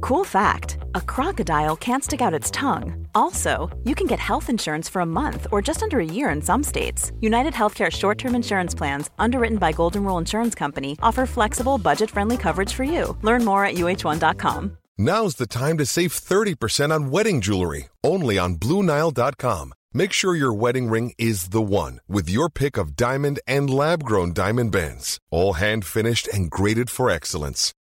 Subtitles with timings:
[0.00, 3.06] Cool fact a crocodile can't stick out its tongue.
[3.14, 6.40] Also, you can get health insurance for a month or just under a year in
[6.42, 7.12] some states.
[7.20, 12.10] United Healthcare short term insurance plans, underwritten by Golden Rule Insurance Company, offer flexible, budget
[12.10, 13.16] friendly coverage for you.
[13.22, 14.76] Learn more at uh1.com.
[14.98, 19.72] Now's the time to save 30% on wedding jewelry, only on BlueNile.com.
[19.94, 24.04] Make sure your wedding ring is the one with your pick of diamond and lab
[24.04, 27.72] grown diamond bands, all hand finished and graded for excellence.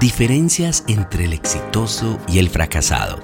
[0.00, 3.18] Diferencias entre el exitoso y el fracasado.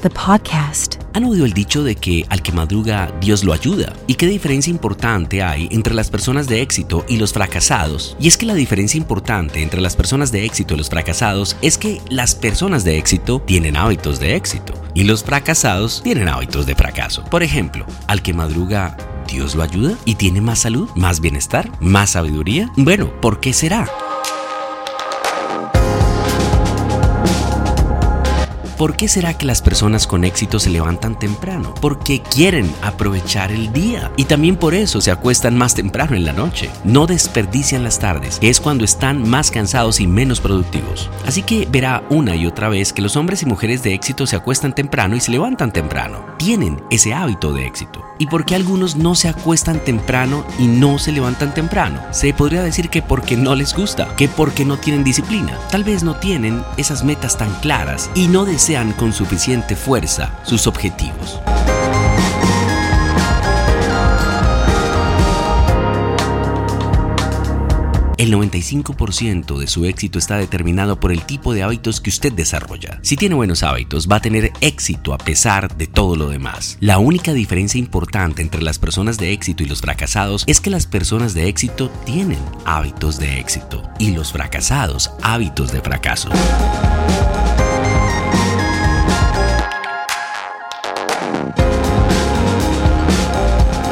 [0.00, 0.94] The podcast.
[1.12, 3.92] ¿Han oído el dicho de que al que madruga Dios lo ayuda?
[4.06, 8.16] ¿Y qué diferencia importante hay entre las personas de éxito y los fracasados?
[8.18, 11.76] Y es que la diferencia importante entre las personas de éxito y los fracasados es
[11.76, 16.74] que las personas de éxito tienen hábitos de éxito y los fracasados tienen hábitos de
[16.74, 17.22] fracaso.
[17.26, 18.96] Por ejemplo, al que madruga
[19.32, 22.70] Dios lo ayuda y tiene más salud, más bienestar, más sabiduría.
[22.76, 23.88] Bueno, ¿por qué será?
[28.76, 31.72] ¿Por qué será que las personas con éxito se levantan temprano?
[31.80, 36.32] Porque quieren aprovechar el día y también por eso se acuestan más temprano en la
[36.32, 36.68] noche.
[36.84, 41.08] No desperdician las tardes, que es cuando están más cansados y menos productivos.
[41.24, 44.36] Así que verá una y otra vez que los hombres y mujeres de éxito se
[44.36, 46.26] acuestan temprano y se levantan temprano.
[46.36, 48.11] Tienen ese hábito de éxito.
[48.18, 52.00] ¿Y por qué algunos no se acuestan temprano y no se levantan temprano?
[52.12, 55.58] Se podría decir que porque no les gusta, que porque no tienen disciplina.
[55.70, 60.66] Tal vez no tienen esas metas tan claras y no desean con suficiente fuerza sus
[60.66, 61.40] objetivos.
[68.22, 73.00] El 95% de su éxito está determinado por el tipo de hábitos que usted desarrolla.
[73.02, 76.78] Si tiene buenos hábitos, va a tener éxito a pesar de todo lo demás.
[76.78, 80.86] La única diferencia importante entre las personas de éxito y los fracasados es que las
[80.86, 86.30] personas de éxito tienen hábitos de éxito y los fracasados hábitos de fracaso.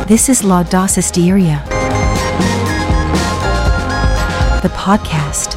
[0.06, 0.62] This is La.
[0.62, 1.69] The
[4.84, 5.56] podcast.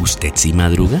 [0.00, 1.00] ¿Usted sí madruga?